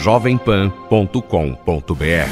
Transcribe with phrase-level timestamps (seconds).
[0.00, 2.30] jovempan.com.br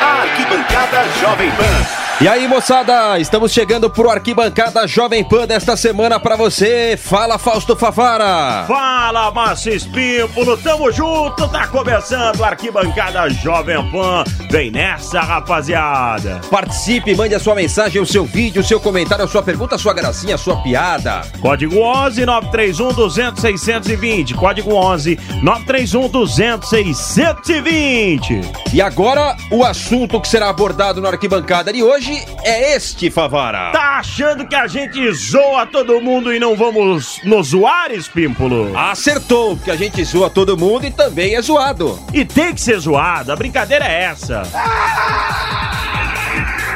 [0.00, 2.03] Arquibancada Jovem Pan.
[2.24, 6.96] E aí, moçada, estamos chegando pro Arquibancada Jovem Pan desta semana para você.
[6.96, 8.64] Fala, Fausto Favara.
[8.66, 14.24] Fala, Márcio Espímpolo, tamo junto, tá começando a Arquibancada Jovem Pan.
[14.50, 16.40] Vem nessa, rapaziada.
[16.50, 19.78] Participe, mande a sua mensagem, o seu vídeo, o seu comentário, a sua pergunta, a
[19.78, 21.20] sua gracinha, a sua piada.
[21.42, 24.32] Código 11 931 200 620.
[24.32, 28.40] Código 11 931 200 620.
[28.72, 33.72] E agora, o assunto que será abordado na Arquibancada de hoje é este, Favara.
[33.72, 38.76] Tá achando que a gente zoa todo mundo e não vamos nos zoar, Espímpolo?
[38.76, 41.98] Acertou, porque a gente zoa todo mundo e também é zoado.
[42.12, 44.42] E tem que ser zoado, a brincadeira é essa.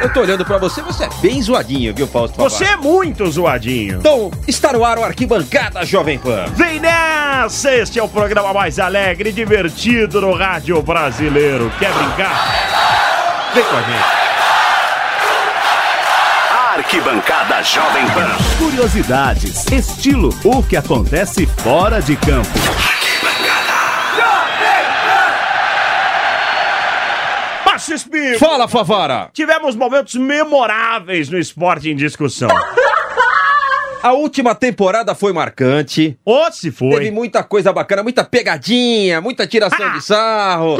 [0.00, 2.50] Eu tô olhando pra você, você é bem zoadinho, viu, Fausto Favara?
[2.50, 3.98] Você é muito zoadinho.
[3.98, 6.44] Então, está no ar o Arquibancada Jovem Pan.
[6.54, 7.74] Vem nessa!
[7.74, 11.72] Este é o programa mais alegre e divertido no rádio brasileiro.
[11.80, 13.50] Quer brincar?
[13.54, 14.27] Vem com a gente.
[16.92, 18.30] Arquibancada Jovem Pan.
[18.58, 22.48] Curiosidades, estilo, o que acontece fora de campo.
[27.64, 29.28] Márcio Espírito, Fala, Favara.
[29.32, 32.48] tivemos momentos memoráveis no esporte em discussão.
[34.00, 36.16] A última temporada foi marcante.
[36.24, 36.90] Ou se foi.
[36.90, 39.88] Teve muita coisa bacana, muita pegadinha, muita tiração Ah.
[39.90, 40.76] de sarro.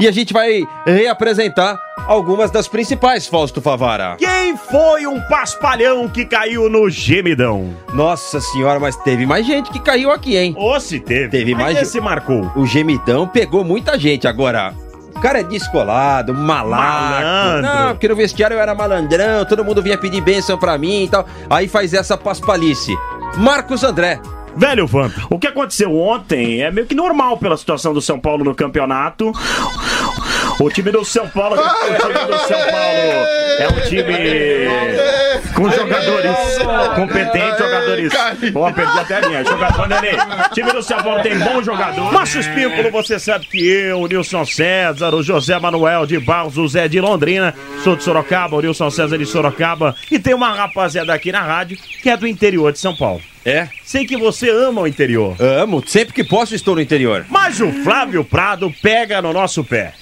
[0.00, 4.16] E a gente vai reapresentar algumas das principais, Fausto Favara.
[4.18, 7.74] Quem foi um paspalhão que caiu no gemidão?
[7.92, 10.54] Nossa senhora, mas teve mais gente que caiu aqui, hein?
[10.56, 11.28] Ou se teve.
[11.28, 12.50] Teve Mas mais esse marcou.
[12.54, 14.74] O gemidão pegou muita gente agora.
[15.14, 16.82] O cara é descolado, malaco.
[16.82, 17.62] Malandro.
[17.62, 21.08] Não, porque no vestiário eu era malandrão, todo mundo vinha pedir bênção pra mim e
[21.08, 21.26] tal.
[21.48, 22.94] Aí faz essa paspalice.
[23.36, 24.20] Marcos André.
[24.56, 28.44] Velho Vamp, o que aconteceu ontem é meio que normal pela situação do São Paulo
[28.44, 29.32] no campeonato.
[30.60, 33.26] O time do São Paulo, o time do São Paulo
[33.58, 34.14] é um time
[35.54, 36.36] com jogadores
[36.94, 38.12] competentes, jogadores.
[38.54, 39.44] Ó, perdi até a linha.
[39.44, 40.12] Jogador, Nenê.
[40.14, 42.12] O time do São Paulo tem bons jogadores.
[42.12, 46.66] Márcio Espímpolo, você sabe que eu, o Nilson César, o José Manuel de Barros, o
[46.68, 51.12] Zé de Londrina, sou de Sorocaba, o Nilson César de Sorocaba, e tem uma rapaziada
[51.12, 53.20] aqui na rádio que é do interior de São Paulo.
[53.44, 55.36] É, Sei que você ama o interior.
[55.38, 55.82] amo.
[55.86, 57.26] Sempre que posso estou no interior.
[57.28, 59.92] Mas o Flávio Prado pega no nosso pé.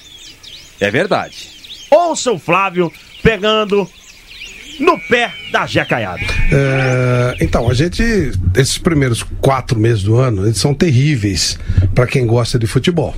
[0.79, 1.49] É verdade.
[1.89, 2.91] Ouça o Flávio
[3.21, 3.87] pegando
[4.79, 6.21] no pé da Jecaiada.
[6.51, 8.03] É, então, a gente,
[8.55, 11.59] esses primeiros quatro meses do ano, eles são terríveis
[11.93, 13.15] para quem gosta de futebol.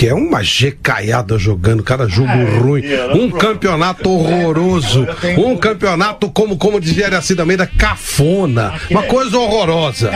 [0.00, 5.06] Que é uma jecaiada jogando, cada jogo ruim, um campeonato horroroso,
[5.36, 10.10] um campeonato, como, como dizia Aracida Almeida, cafona, uma coisa horrorosa.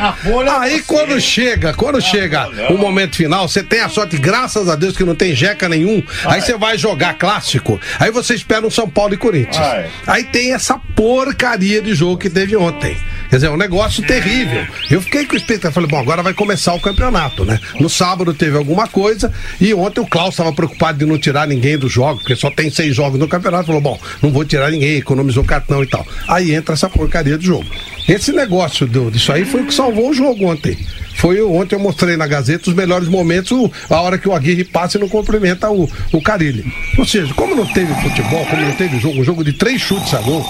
[0.58, 4.96] Aí quando chega, quando chega o momento final, você tem a sorte, graças a Deus,
[4.96, 8.88] que não tem jeca nenhum, aí você vai jogar clássico, aí você espera um São
[8.88, 9.66] Paulo e Corinthians.
[10.06, 12.96] Aí tem essa porcaria de jogo que teve ontem.
[13.34, 14.64] Quer dizer, é um negócio terrível.
[14.88, 15.72] Eu fiquei com expectativa.
[15.72, 17.58] Falei, bom, agora vai começar o campeonato, né?
[17.80, 21.76] No sábado teve alguma coisa e ontem o Klaus estava preocupado de não tirar ninguém
[21.76, 23.66] do jogo, porque só tem seis jogos no campeonato.
[23.66, 26.06] Falou, bom, não vou tirar ninguém, economizou cartão e tal.
[26.28, 27.66] Aí entra essa porcaria do jogo.
[28.08, 30.76] Esse negócio do, disso aí foi o que salvou o jogo ontem.
[31.16, 34.98] Foi ontem eu mostrei na Gazeta os melhores momentos, a hora que o Aguirre passa
[34.98, 36.64] e não cumprimenta o, o Carilli.
[36.98, 40.12] Ou seja, como não teve futebol, como não teve jogo, um jogo de três chutes
[40.12, 40.44] a gol,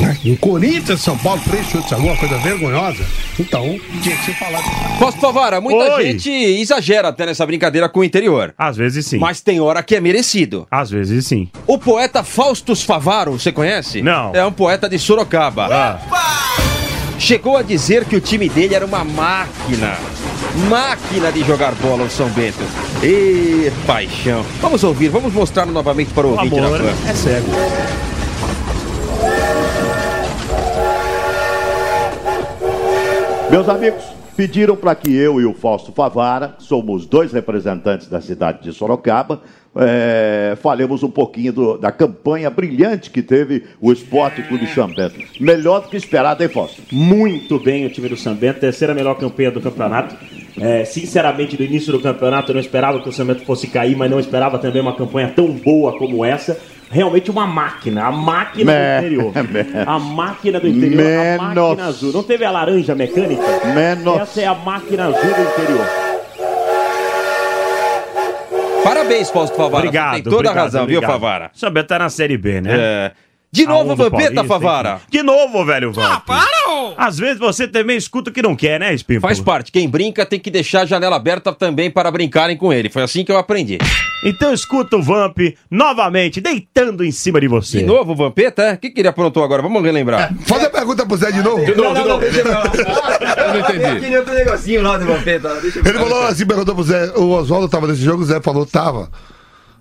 [0.00, 0.16] né?
[0.24, 3.04] Em Corinthians, São Paulo, três chutes a gol, uma coisa vergonhosa.
[3.38, 4.62] Então, tinha que se falar.
[4.98, 6.04] Fausto Favara, muita Oi.
[6.04, 8.54] gente exagera até nessa brincadeira com o interior.
[8.56, 9.18] Às vezes sim.
[9.18, 10.66] Mas tem hora que é merecido.
[10.70, 11.50] Às vezes sim.
[11.66, 14.00] O poeta Faustus Favaro, você conhece?
[14.00, 14.34] Não.
[14.34, 16.00] É um poeta de Sorocaba.
[17.20, 19.98] Chegou a dizer que o time dele era uma máquina.
[20.70, 22.58] Máquina de jogar bola, o São Bento.
[23.02, 24.42] Ê, paixão.
[24.62, 26.94] Vamos ouvir, vamos mostrar novamente para o O ouvinte amor da Pan.
[27.10, 27.50] é cego.
[33.50, 34.04] Meus amigos,
[34.40, 39.42] pediram para que eu e o Fausto Favara, somos dois representantes da cidade de Sorocaba,
[39.76, 45.20] é, falemos um pouquinho do- da campanha brilhante que teve o Esporte Clube São Bento.
[45.38, 46.80] Melhor do que esperado, hein, Fausto?
[46.90, 50.16] Muito bem o time do Sambento, terceira melhor campanha do campeonato.
[50.58, 54.10] É, sinceramente, no início do campeonato eu não esperava que o Sambento fosse cair, mas
[54.10, 56.58] não esperava também uma campanha tão boa como essa.
[56.92, 59.32] Realmente uma máquina, a máquina Me- do interior.
[59.48, 61.38] me- A máquina do interior, a Menos.
[61.68, 62.12] máquina azul.
[62.12, 63.42] Não teve a laranja mecânica?
[63.74, 64.20] Menos.
[64.20, 65.86] Essa é a máquina azul do interior.
[68.82, 69.84] Parabéns, Fausto Favara.
[69.86, 71.02] Obrigado, Você tem toda obrigado, a razão, obrigado.
[71.02, 71.50] viu, Favara?
[71.54, 72.70] O Sambento tá na Série B, né?
[72.76, 73.12] É.
[73.52, 75.00] De novo, Vampeta, Favara.
[75.10, 76.08] De novo, velho Vamp.
[76.08, 76.94] Ah, para!
[76.96, 79.22] Às vezes você também escuta o que não quer, né, Espírito?
[79.22, 79.72] Faz parte.
[79.72, 82.88] Quem brinca tem que deixar a janela aberta também para brincarem com ele.
[82.88, 83.78] Foi assim que eu aprendi.
[84.24, 85.38] Então escuta o Vamp
[85.68, 87.78] novamente, deitando em cima de você.
[87.78, 88.74] De novo, Vampeta, é?
[88.74, 89.62] O que, que ele aprontou agora?
[89.62, 90.32] Vamos relembrar.
[90.46, 91.64] Faz a pergunta pro Zé de novo.
[91.64, 92.66] De novo, de novo.
[92.76, 93.84] Eu não entendi.
[93.84, 95.60] Aquele outro negocinho lá do Vampeta.
[95.60, 98.40] Deixa eu Ele falou assim, perguntou pro Zé, o Oswaldo tava nesse jogo, o Zé
[98.40, 99.10] falou, tava.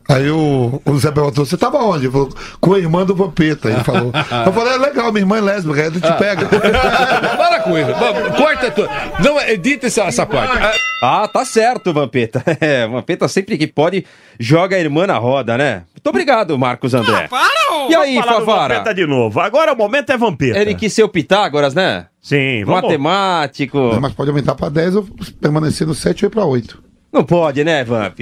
[0.10, 2.06] Aí o, o Zé perguntou, você tava onde?
[2.06, 2.30] Ele falou,
[2.60, 3.70] com a irmã do Vampeta.
[3.70, 4.12] Ele falou.
[4.46, 6.48] Eu falei, é legal, minha irmã é lésbica, ela te pega.
[7.38, 7.92] Para com isso.
[8.36, 8.90] Corta tudo.
[9.24, 10.58] Não, edita essa, essa parte.
[11.04, 12.44] Ah, tá certo, Vampeta.
[12.60, 14.06] É, Vampeta sempre que pode
[14.40, 15.84] joga a irmã na roda, né?
[15.94, 17.30] Muito obrigado, Marcos André.
[17.90, 18.74] E aí, Vamos falar do Favara?
[18.76, 19.40] Vampeta de novo.
[19.40, 20.58] Agora o momento é Vampeta.
[20.60, 22.08] Ele quis ser o Pitágoras, né?
[22.22, 23.98] Sim, vamos- Matemático.
[24.02, 25.08] Mas pode aumentar pra 10 ou
[25.40, 26.89] permanecer no 7 ou ir pra 8.
[27.12, 28.20] Não pode, né, Vamp?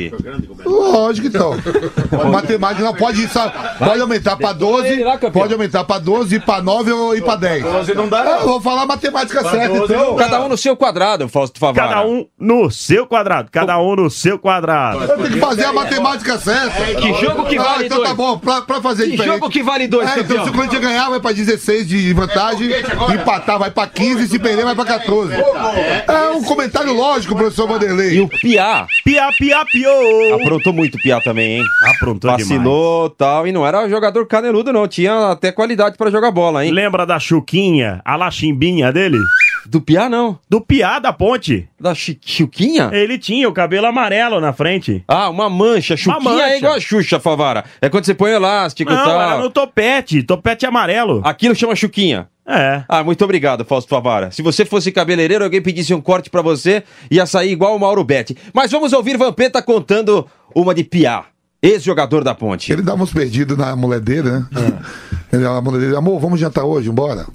[0.65, 1.53] Lógico então.
[2.31, 3.53] Matemática não pode ir, sabe?
[3.77, 5.03] Pode aumentar pra 12,
[5.33, 7.63] pode aumentar pra 12, ir pra 9 ou ir pra 10.
[7.63, 8.31] 12 não dá, não.
[8.39, 10.15] Eu vou falar matemática Pra certa, 12 então.
[10.15, 11.89] Cada um no seu quadrado, Fausto Favara.
[11.89, 13.49] Cada um no seu quadrado.
[13.51, 15.03] Cada um no seu quadrado.
[15.03, 16.95] Eu tenho que fazer a matemática certa.
[16.95, 18.09] Que jogo que vale ah, então dois?
[18.09, 19.33] tá bom, pra, pra fazer Que diferente.
[19.33, 20.43] jogo que vale dois, é, então campeão?
[20.45, 22.69] se o Corinthians ganhar, vai pra 16 de vantagem,
[23.13, 25.33] empatar vai pra 15, se perder vai pra 14.
[25.33, 28.15] É um comentário lógico, professor Vanderlei.
[28.15, 28.76] E o Piá.
[29.03, 30.35] Piá, piá, piou.
[30.35, 31.63] Aprontou muito o Piá também, hein?
[31.95, 33.47] Aprontou Vacilou tal.
[33.47, 34.87] E não era jogador caneludo, não.
[34.87, 36.71] Tinha até qualidade pra jogar bola, hein?
[36.71, 39.17] Lembra da Chuquinha, a lachimbinha dele?
[39.65, 40.39] Do Piá, não.
[40.49, 41.67] Do Piá da ponte.
[41.79, 42.89] Da Chi- Chuquinha?
[42.93, 45.03] Ele tinha o cabelo amarelo na frente.
[45.07, 45.97] Ah, uma mancha.
[45.97, 46.43] Chuquinha mancha.
[46.47, 47.65] é igual a Xuxa, Favara.
[47.81, 49.21] É quando você põe elástico e Não, tal.
[49.21, 51.21] era no topete, topete amarelo.
[51.25, 52.29] Aquilo chama Chuquinha.
[52.47, 52.83] É.
[52.87, 54.31] Ah, muito obrigado, Fausto Favara.
[54.31, 58.03] Se você fosse cabeleireiro, alguém pedisse um corte pra você, ia sair igual o Mauro
[58.05, 58.37] Betti.
[58.53, 61.25] Mas vamos ouvir Vampeta contando uma de Piá,
[61.61, 62.71] ex-jogador da Ponte.
[62.71, 64.47] Ele dava uns perdidos na mulher dele, né?
[65.33, 67.27] Ele, a mulher dele, amor, vamos jantar hoje, embora.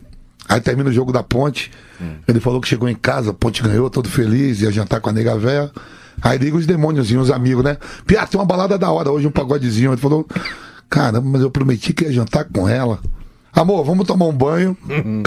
[0.49, 1.71] Aí termina o jogo da ponte.
[2.27, 5.13] Ele falou que chegou em casa, a ponte ganhou, todo feliz, ia jantar com a
[5.13, 5.71] nega véia.
[6.21, 7.77] Aí liga os demôniozinhos, os amigos, né?
[8.07, 9.93] Piá, tem uma balada da hora hoje, um pagodezinho.
[9.93, 10.27] Ele falou,
[10.91, 12.99] caramba, mas eu prometi que ia jantar com ela.
[13.55, 14.77] Amor, vamos tomar um banho.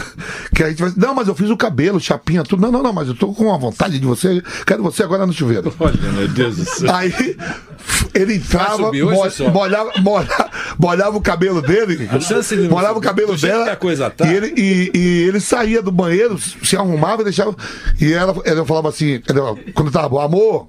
[0.56, 0.92] que a gente vai.
[0.98, 2.62] Não, mas eu fiz o cabelo, chapinha, tudo.
[2.62, 4.42] Não, não, não, mas eu tô com uma vontade de você.
[4.66, 5.74] Quero você agora no chuveiro.
[5.80, 6.94] Olha, meu Deus do céu.
[6.94, 7.13] Aí
[8.16, 9.50] ele entrava, mo- só.
[9.51, 10.50] molhava, molhava,
[10.80, 14.25] molhava o cabelo dele, A chance de não molhava o cabelo dela, a coisa tá.
[14.25, 17.56] e, ele, e, e ele saía do banheiro, se arrumava e deixava.
[18.01, 20.68] E ela, ela falava assim, ela- quando tava bom, amor,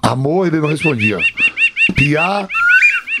[0.00, 1.18] amor, ele não respondia.
[1.96, 2.46] Piá,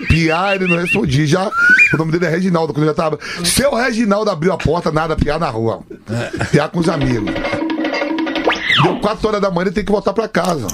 [0.08, 1.26] piá, ele não respondia.
[1.26, 1.50] Já,
[1.94, 3.18] o nome dele é Reginaldo, quando ele já tava.
[3.44, 5.82] Seu Reginaldo abriu a porta, nada, piá na rua.
[6.50, 7.32] Piá com os amigos.
[8.82, 10.66] Deu 4 horas da manhã, ele tem que voltar pra casa.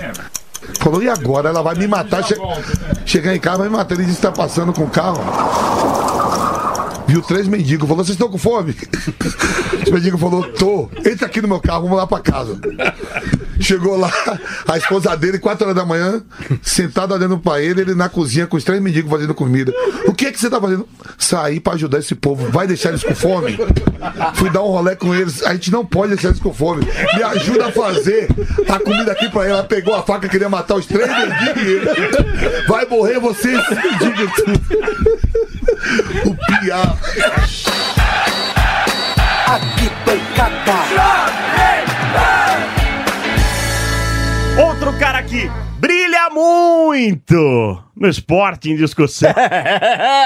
[0.81, 1.49] Falou, e agora?
[1.49, 2.23] Ela vai me matar.
[2.25, 2.35] Che...
[3.05, 3.95] Chegar em casa, vai me matar.
[3.95, 5.19] Ele disse que tá passando com o carro.
[7.07, 7.89] Viu três mendigos.
[7.89, 8.77] Falou, vocês estão com fome?
[9.85, 10.89] Os mendigos falou, tô.
[11.05, 12.59] Entra aqui no meu carro, vamos lá pra casa.
[13.61, 14.13] Chegou lá,
[14.67, 16.23] a esposa dele, quatro horas da manhã,
[16.63, 19.73] sentada olhando pra ele, ele na cozinha com os três mendigos fazendo comida.
[20.07, 20.89] O que é que você tá fazendo?
[21.17, 22.51] Sair pra ajudar esse povo.
[22.51, 23.59] Vai deixar eles com fome?
[24.35, 25.43] Fui dar um rolê com eles.
[25.43, 26.87] A gente não pode deixar eles com fome.
[27.17, 28.29] Me ajuda a fazer
[28.69, 29.65] a comida aqui pra ela.
[29.65, 32.67] Pegou a faca, queria matar os três mendigos.
[32.69, 34.33] Vai morrer vocês, mendigos.
[36.25, 36.97] O piá.
[39.51, 41.18] Outro cara
[45.29, 49.33] que brilha muito no esporte em discussão.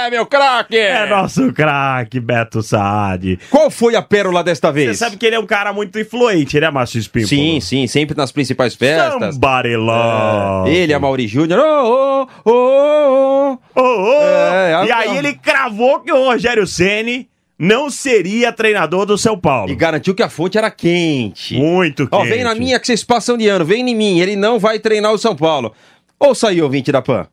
[0.02, 0.76] É, meu craque!
[0.76, 3.38] É nosso craque, Beto Saad.
[3.50, 4.98] Qual foi a pérola desta Você vez?
[4.98, 7.28] sabe que ele é um cara muito influente, né, Márcio Espírito?
[7.28, 9.34] Sim, sim, sempre nas principais festas.
[9.34, 10.70] Somebody love.
[10.70, 11.60] É, ele, a Mauri Júnior.
[11.60, 14.22] Oh, oh, oh, Oh, oh.
[14.22, 15.18] É, e é, aí é.
[15.18, 17.28] ele cravou que o Rogério Ceni
[17.62, 19.70] não seria treinador do São Paulo.
[19.70, 21.56] E garantiu que a fonte era quente.
[21.56, 22.30] Muito Ó, quente.
[22.30, 24.18] vem na minha que vocês passam de ano, vem em mim.
[24.18, 25.72] Ele não vai treinar o São Paulo.
[26.18, 27.28] Ouça aí, ouvinte da PAN.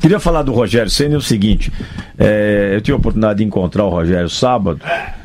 [0.00, 1.72] Queria falar do Rogério Senna o seguinte:
[2.16, 4.80] é, eu tive a oportunidade de encontrar o Rogério sábado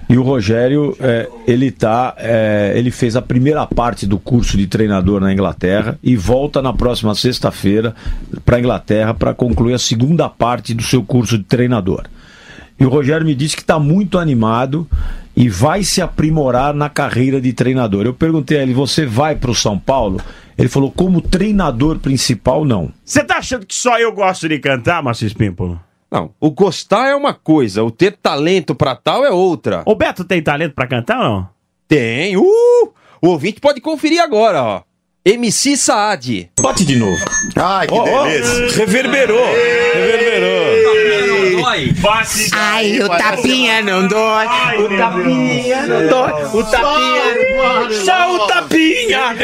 [0.09, 4.67] E o Rogério, é, ele tá, é, ele fez a primeira parte do curso de
[4.67, 7.93] treinador na Inglaterra e volta na próxima sexta-feira
[8.43, 12.05] para a Inglaterra para concluir a segunda parte do seu curso de treinador.
[12.83, 14.85] E o Rogério me disse que está muito animado
[15.33, 18.05] e vai se aprimorar na carreira de treinador.
[18.05, 20.19] Eu perguntei a ele: você vai para o São Paulo?
[20.57, 22.91] Ele falou: como treinador principal, não.
[23.05, 25.79] Você tá achando que só eu gosto de cantar, Márcio Espímpolo?
[26.11, 29.81] Não, o gostar é uma coisa, o ter talento pra tal é outra.
[29.85, 31.49] O Beto tem talento pra cantar ou não?
[31.87, 32.93] Tem, uh!
[33.21, 34.81] O ouvinte pode conferir agora, ó.
[35.25, 36.49] MC Saad.
[36.59, 37.23] Bote de novo.
[37.55, 38.85] Ai, que ó, delícia.
[38.85, 39.45] Reverberou.
[39.93, 40.32] Reverberou.
[42.53, 44.45] Ai, o tapinha não dói.
[44.79, 46.43] O tapinha não dói.
[46.53, 48.03] O tapinha.
[48.05, 49.35] Só o tapinha.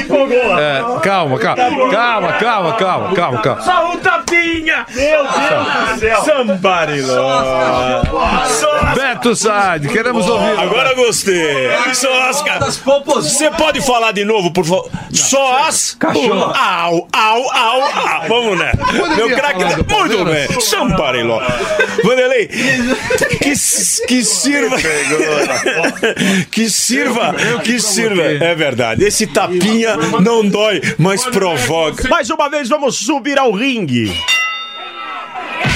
[0.00, 0.58] Empolgou.
[0.58, 3.62] É, calma, calma, calma, calma, calma, calma, calma.
[3.62, 4.17] Só o tapinha.
[4.48, 6.24] Meu Deus do céu.
[6.24, 7.02] Somebody
[8.94, 10.58] Beto Saad, queremos ouvir.
[10.58, 11.70] Agora gostei.
[11.94, 12.42] Só as
[13.14, 14.90] Você pode falar de novo, por favor?
[15.12, 15.94] Só as.
[15.94, 16.52] Cachorro.
[16.54, 18.28] Au, au, au, au.
[18.28, 18.72] Vamos, né?
[19.16, 19.64] Meu craque.
[19.64, 20.60] do Muito bem.
[20.60, 21.40] Sampareló.
[22.04, 23.52] Vanderlei, que,
[24.06, 24.76] que sirva.
[26.50, 27.34] Que sirva.
[27.62, 28.22] Que sirva.
[28.22, 29.04] É verdade.
[29.04, 32.08] Esse tapinha não dói, mas provoca.
[32.08, 34.12] Mais uma vez, vamos subir ao ringue.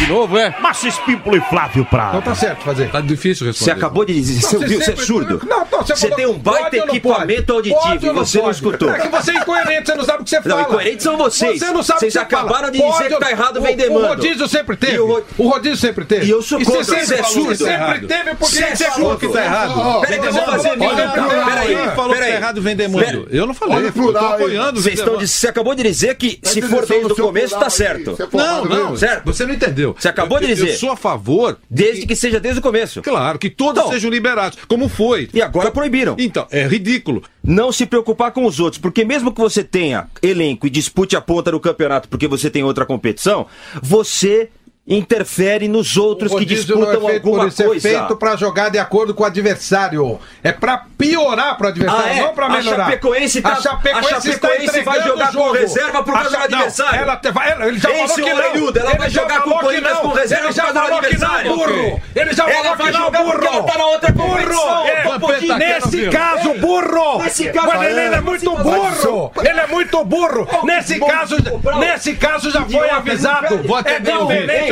[0.02, 0.52] De novo, é?
[0.60, 2.14] Márcio Espímpolo e Flávio Prado.
[2.14, 2.90] Não tá certo fazer.
[2.90, 3.72] Tá difícil responder.
[3.72, 5.40] Você acabou de dizer, você você é surdo.
[5.46, 8.56] Não, não, Você falou, tem um baita não equipamento auditivo Pode e você não pode?
[8.56, 8.90] escutou.
[8.90, 10.62] É que você é incoerente, você não sabe o que você Não, fala.
[10.62, 11.58] incoerentes são vocês.
[11.58, 12.70] Você não sabe Vocês o que você acabaram fala.
[12.70, 14.06] de dizer Pode que tá errado, o- vem demanda.
[14.06, 14.94] O rodízio sempre teve.
[14.94, 16.26] E o O rodízio sempre teve.
[16.26, 17.64] E eu sou E contra, você você é sempre, surdo.
[17.64, 19.00] sempre teve porque Você é você surdo.
[19.00, 20.00] falou que tá errado.
[20.00, 20.94] Peraí, que eu vou fazer minha.
[20.94, 22.32] Peraí, falou tá peraí.
[22.32, 23.28] errado vem demando?
[23.30, 24.80] Eu não falei, eu tô apoiando.
[24.80, 28.12] Você acabou de dizer que se for atenção desde no o seu começo, tá certo.
[28.16, 28.96] você Não, formado não.
[28.96, 29.24] Certo.
[29.26, 29.94] Você não entendeu.
[29.98, 30.70] Você acabou de dizer.
[30.70, 33.02] Eu sou a favor, Desde que seja desde o começo.
[33.02, 33.92] claro, que todos Então.
[33.92, 35.28] sejam liberados, como foi.
[35.32, 36.14] E agora proibiram.
[36.18, 37.22] Então, é ridículo.
[37.42, 41.20] Não se preocupar com os outros, porque mesmo que você tenha elenco e dispute a
[41.20, 43.46] ponta do campeonato porque você tem outra competição,
[43.82, 44.50] você
[44.86, 47.88] interfere nos outros O que é disputam feito alguma por isso, coisa.
[47.88, 50.18] é feito pra jogar de acordo com o adversário.
[50.42, 52.20] É pra piorar pro adversário, Ah, é?
[52.22, 52.84] não pra A melhorar.
[52.86, 56.36] Chapecoense tá- a Chapecoense, a Chapecoense vai jogar o com reserva por A causa do
[56.36, 57.00] Cha- adversário.
[57.00, 58.36] ela te- vai- ele já Esse falou que não.
[58.50, 60.86] orelhudo, ela Ele vai jogar com que Corinthians com reserva Ele já por causa do
[60.86, 60.98] que não,
[61.28, 61.54] adversário.
[61.56, 62.02] burro.
[62.16, 63.44] Ele já Ela falou que não, burro.
[63.46, 64.86] ela tá na outra Burro.
[64.88, 65.56] É, Topodinho.
[65.58, 67.22] Nesse caso, burro.
[67.22, 69.32] Nesse caso- ele é muito burro.
[69.44, 70.48] Ele é muito burro.
[70.64, 71.36] Nesse caso,
[71.78, 73.54] nesse caso já foi avisado.
[73.84, 74.71] É o diferente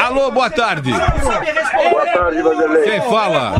[0.00, 0.90] Alô, boa tarde.
[0.90, 2.82] Boa tarde, Vanderlei.
[2.82, 3.54] Quem fala?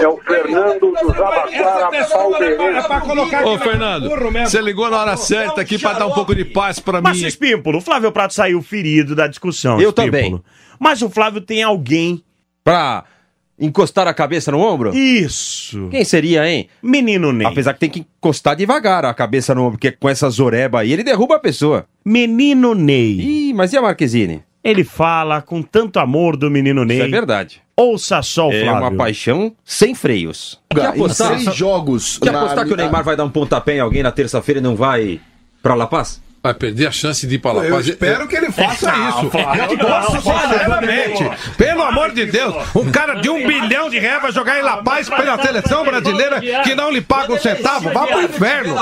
[0.00, 3.44] É o Fernando do Jabaquara Palmeirense.
[3.44, 4.10] Ô, Fernando,
[4.44, 7.04] você ligou na hora certa aqui pra dar um pouco de paz pra mim.
[7.04, 9.80] Márcio Espímpolo, o Flávio Prado saiu ferido da discussão.
[9.80, 10.40] Eu também.
[10.78, 12.22] Mas o Flávio tem alguém.
[12.62, 13.04] Pra
[13.58, 14.94] encostar a cabeça no ombro?
[14.94, 15.88] Isso.
[15.90, 16.68] Quem seria, hein?
[16.82, 17.46] Menino Ney.
[17.46, 20.92] Apesar que tem que encostar devagar a cabeça no ombro, porque com essa zoreba aí
[20.92, 21.86] ele derruba a pessoa.
[22.04, 23.20] Menino Ney.
[23.20, 24.42] Ih, mas e a Marquezine?
[24.68, 26.96] Ele fala com tanto amor do menino Ney.
[26.98, 27.62] Isso é verdade.
[27.76, 28.80] Ouça só o É Flávio.
[28.82, 30.58] uma paixão sem freios.
[30.70, 32.18] Quer apostar, Em seis jogos.
[32.18, 34.62] quer na- apostar que o Neymar vai dar um pontapé em alguém na terça-feira e
[34.62, 35.20] não vai
[35.62, 36.20] pra La Paz?
[36.46, 37.64] Vai perder a chance de ir pra lá.
[37.64, 39.30] Eu espero que ele faça isso.
[39.30, 41.30] Flávio, Eu sinceramente.
[41.58, 44.76] Pelo amor de Deus, um cara de um bilhão de reais vai jogar em La
[44.76, 47.90] Paz pela seleção brasileira que não lhe paga um centavo.
[47.92, 48.76] Vá pro inferno.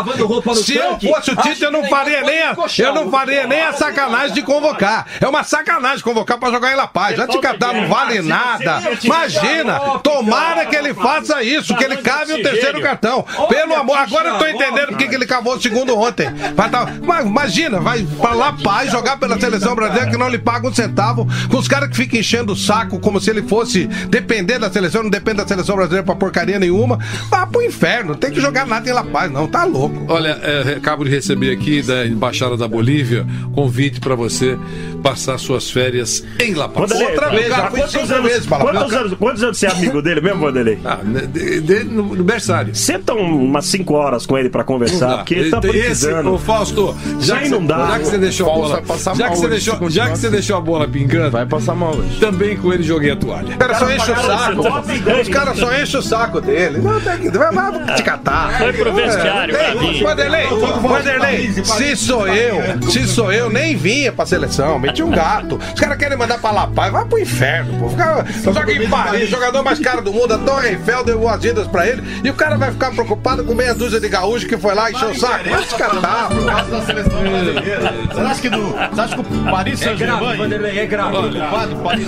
[0.57, 3.73] Se eu fosse o Tite, eu não faria nem a, eu não faria nem a
[3.73, 5.07] sacanagem de convocar.
[5.19, 7.17] É uma sacanagem convocar pra jogar em La Paz.
[7.17, 8.83] Já te catar não vale nada.
[9.03, 13.23] Imagina, tomara que ele faça isso, que ele cave o terceiro cartão.
[13.49, 16.27] Pelo amor, agora eu tô entendendo porque que ele cavou o segundo ontem.
[16.55, 17.25] Tá- mas
[17.55, 21.27] imagina, vai pra La Paz jogar pela seleção brasileira que não lhe paga um centavo,
[21.51, 25.03] com os caras que ficam enchendo o saco como se ele fosse depender da seleção,
[25.05, 26.99] não depende da seleção brasileira pra porcaria nenhuma.
[27.31, 30.05] Vá pro inferno, não tem que jogar nada em La Paz, não, tá louco.
[30.09, 34.59] Olha, é, acabo de receber aqui da Embaixada da Bolívia convite pra você
[35.03, 36.91] passar suas férias em La Paz.
[36.91, 40.21] Vanderlei, Outra vez, já quantos anos, vezes quantos, anos, quantos anos você é amigo dele
[40.21, 40.79] mesmo, Vanderlei?
[40.85, 42.75] Ah, né, de- de- no, berçário.
[42.75, 46.33] Senta umas 5 horas com ele pra conversar, porque ele tá Esse, precisando.
[46.33, 47.87] ô Fausto, já Não dá.
[47.93, 50.31] já que você deixou a bola, já mal que você deixou, já que você assim.
[50.31, 52.19] deixou a bola pingando, Vai passar mal hoje.
[52.21, 53.49] também com ele joguei a toalha.
[53.49, 55.21] Os caras só enchem o saco.
[55.23, 56.79] Os caras só enchem o saco dele.
[56.79, 57.31] Não, tem que.
[57.31, 58.59] Vai, vai te catar.
[58.59, 60.03] Foi pro vestiário, É, Gabi.
[60.03, 60.47] Vanderlei,
[60.81, 65.59] Vanderlei, se sou eu, se sou eu, nem vinha pra seleção, meti um gato.
[65.75, 67.89] Os caras querem mandar pra La Paz, vai pro inferno, pô.
[67.89, 71.87] Fica, joga em Paris, jogador mais caro do mundo, a Torre Eiffel deu boas-vindas pra
[71.87, 74.91] ele, e o cara vai ficar preocupado com meia dúzia de gaúcho que foi lá
[74.91, 75.49] e encheu o saco.
[75.49, 77.24] Vai te catar, pô.
[77.25, 78.73] Você acha que do.
[78.73, 81.39] Você acha que o Paris É grave, Vanderlei, é grave.
[81.83, 82.07] Paris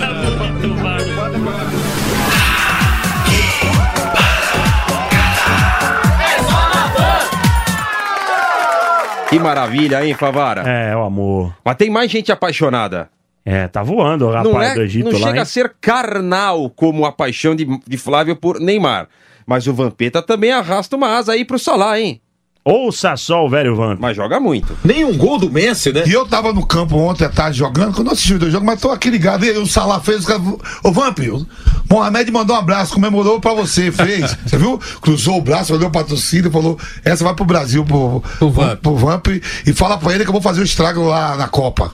[9.29, 10.61] Que maravilha, hein, Favara?
[10.61, 11.53] É, o amor.
[11.63, 13.09] Mas tem mais gente apaixonada.
[13.43, 15.19] É, tá voando o rapaz não é, do Egito não lá.
[15.19, 15.41] Não chega hein?
[15.41, 19.07] a ser carnal como a paixão de, de Flávio por Neymar.
[19.45, 22.21] Mas o Vampeta também arrasta uma asa aí pro Salah, hein?
[22.67, 23.97] Ouça só o velho Vamp.
[23.99, 24.77] Mas joga muito.
[24.83, 26.03] Nem um gol do Messi, né?
[26.05, 28.65] E eu tava no campo ontem à tarde jogando, quando eu assisti os dois jogos,
[28.65, 29.45] mas tô aqui ligado.
[29.45, 30.41] E aí o Salah fez, os caras.
[30.83, 31.47] Ô Vamp, o
[31.89, 34.35] Mohamed mandou um abraço, comemorou pra você, fez.
[34.45, 34.79] Você viu?
[35.01, 38.79] Cruzou o braço, olhou pra torcida e falou: essa vai pro Brasil, pro, pro, Vamp.
[38.81, 39.27] pro Vamp.
[39.65, 41.91] E fala pra ele que eu vou fazer o estrago lá na Copa.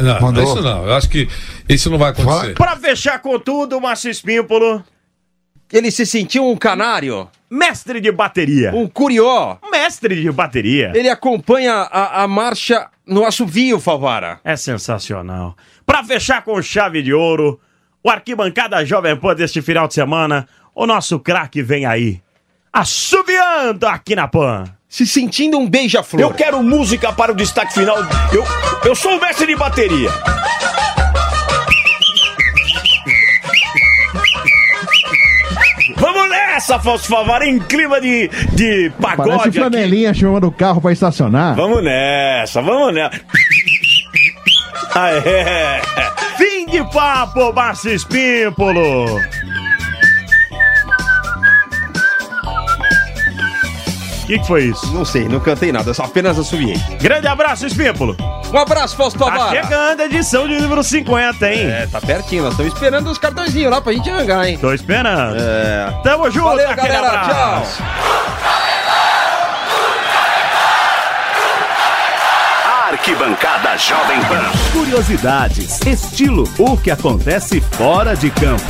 [0.00, 0.44] Não, Mandou.
[0.44, 0.84] isso não.
[0.84, 1.28] Eu acho que
[1.68, 2.54] isso não vai acontecer.
[2.54, 4.84] Pra fechar com tudo, o Márcio Espímpolo.
[5.72, 7.28] Ele se sentiu um canário.
[7.50, 8.72] Mestre de bateria.
[8.74, 9.56] Um curió.
[9.70, 10.92] Mestre de bateria.
[10.94, 14.40] Ele acompanha a, a marcha no assovio, Favara.
[14.44, 15.56] É sensacional.
[15.84, 17.58] Pra fechar com chave de ouro,
[18.02, 22.20] o arquibancada Jovem Pan deste final de semana, o nosso craque vem aí.
[22.72, 24.64] Assobiando aqui na Pan.
[24.88, 26.22] Se sentindo um beija-flor.
[26.22, 27.96] Eu quero música para o destaque final.
[28.32, 28.44] Eu,
[28.84, 30.10] eu sou o mestre de bateria.
[36.58, 39.58] Nessa, Fausto Favara, em clima de, de pagode Parece aqui.
[39.58, 41.54] flanelinha chamando o carro pra estacionar.
[41.54, 43.20] Vamos nessa, vamos nessa.
[44.96, 45.80] É.
[46.36, 49.04] Fim de papo, Márcio Espímpolo.
[54.24, 54.92] O que, que foi isso?
[54.92, 56.76] Não sei, não cantei nada, só apenas assobiei.
[57.00, 58.16] Grande abraço, Espímpolo.
[58.52, 59.62] Um abraço, Fausto Tá Favara.
[59.62, 61.66] chegando a edição de número 50, hein?
[61.70, 64.58] É, tá pertinho, nós estamos esperando os cartõezinhos lá pra gente arrancar, hein?
[64.58, 65.36] Tô esperando.
[65.38, 65.92] É.
[66.02, 67.76] Tamo junto, Valeu, aquele galera, abraço.
[67.76, 67.84] tchau.
[72.90, 74.44] Arquibancada Jovem Pan.
[74.72, 78.62] Curiosidades, estilo, o que acontece fora de campo.